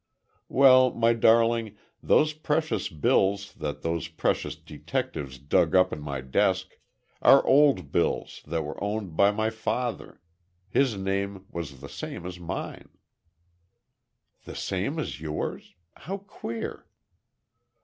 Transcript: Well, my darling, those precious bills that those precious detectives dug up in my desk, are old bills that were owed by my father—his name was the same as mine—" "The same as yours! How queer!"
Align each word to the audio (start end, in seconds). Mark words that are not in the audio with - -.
Well, 0.49 0.89
my 0.89 1.13
darling, 1.13 1.77
those 2.01 2.33
precious 2.33 2.89
bills 2.89 3.53
that 3.53 3.83
those 3.83 4.07
precious 4.07 4.55
detectives 4.55 5.37
dug 5.37 5.75
up 5.75 5.93
in 5.93 6.01
my 6.01 6.21
desk, 6.21 6.79
are 7.21 7.45
old 7.45 7.91
bills 7.91 8.41
that 8.47 8.63
were 8.63 8.83
owed 8.83 9.15
by 9.15 9.29
my 9.29 9.51
father—his 9.51 10.97
name 10.97 11.45
was 11.51 11.81
the 11.81 11.87
same 11.87 12.25
as 12.25 12.39
mine—" 12.39 12.89
"The 14.45 14.55
same 14.55 14.97
as 14.97 15.21
yours! 15.21 15.75
How 15.95 16.17
queer!" 16.17 16.87